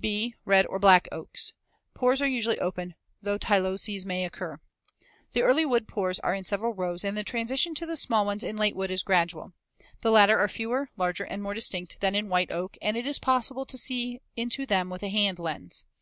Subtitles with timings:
[0.00, 1.52] (b) Red or black oaks.
[1.92, 4.58] Pores are usually open though tyloses may occur,
[5.34, 5.42] Fig.
[5.42, 8.24] 147; the early wood pores are in several rows and the transition to the small
[8.24, 9.52] ones in late wood is gradual.
[10.00, 13.18] The latter are fewer, larger and more distinct than in white oak and it is
[13.18, 15.84] possible to see into them with a hand lens.